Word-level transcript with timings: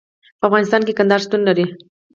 په 0.39 0.43
افغانستان 0.49 0.81
کې 0.87 0.97
کندهار 0.99 1.21
شتون 1.25 1.41
لري. 1.47 1.65